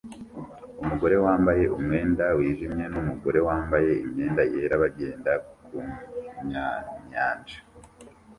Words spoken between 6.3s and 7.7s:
kumyanyanja